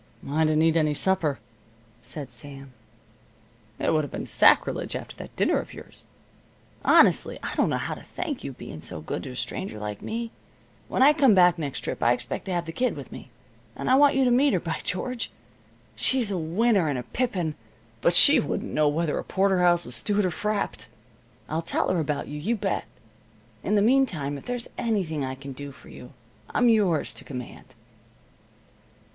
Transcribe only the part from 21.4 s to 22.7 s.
I'll tell her about you, you